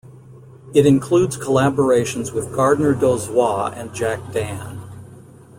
[0.73, 4.81] It includes collaborations with Gardner Dozois and Jack Dann.